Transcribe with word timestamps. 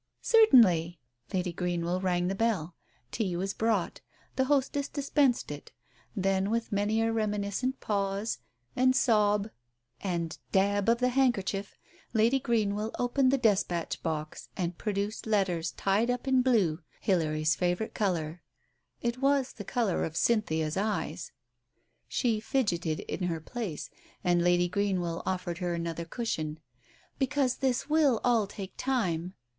"Certainly!" 0.23 0.99
Lady 1.31 1.53
Greenwell 1.53 2.01
rang 2.01 2.27
the 2.27 2.33
bell. 2.33 2.73
Tea 3.11 3.35
was 3.35 3.53
brought. 3.53 4.01
The 4.35 4.45
hostess 4.45 4.87
dispensed 4.87 5.51
it. 5.51 5.73
Then, 6.15 6.49
with 6.49 6.71
many 6.71 7.01
a 7.03 7.13
reminiscent 7.13 7.79
pause, 7.81 8.39
and 8.75 8.95
sob 8.95 9.51
and 10.01 10.39
dab 10.51 10.89
of 10.89 10.97
the 10.97 11.09
hand 11.09 11.35
Digitized 11.35 11.35
by 11.35 11.51
Google 11.51 11.51
THE 11.51 11.77
MEMOIR 12.17 12.25
89 12.25 12.33
kerchief, 12.33 12.33
Lady 12.33 12.39
Greenwell 12.39 12.91
opened 12.97 13.31
the 13.31 13.37
despatch 13.37 14.01
box, 14.01 14.49
and 14.57 14.77
produced 14.79 15.27
letters 15.27 15.71
tied 15.73 16.09
up 16.09 16.27
in 16.27 16.41
blue, 16.41 16.79
Hilary's 16.99 17.53
favourite 17.55 17.93
colour. 17.93 18.41
It 19.03 19.19
was 19.19 19.53
the 19.53 19.63
colour 19.63 20.03
of 20.03 20.17
Cynthia's 20.17 20.77
eyes. 20.77 21.31
She 22.07 22.39
fidgeted 22.39 23.01
in 23.01 23.25
her 23.25 23.39
place, 23.39 23.91
and 24.23 24.43
Lady 24.43 24.67
Greenwell 24.67 25.21
offered 25.27 25.59
her 25.59 25.75
another 25.75 26.05
cushion— 26.05 26.59
"because 27.19 27.57
this 27.57 27.87
will 27.87 28.19
all 28.23 28.47
take 28.47 28.73
time." 28.77 29.35